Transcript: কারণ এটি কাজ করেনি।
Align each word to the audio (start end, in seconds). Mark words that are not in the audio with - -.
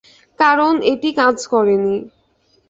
কারণ 0.39 0.73
এটি 0.91 1.09
কাজ 1.19 1.37
করেনি। 1.47 1.95